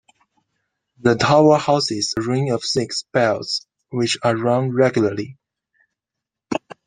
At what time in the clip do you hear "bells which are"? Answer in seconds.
3.13-4.35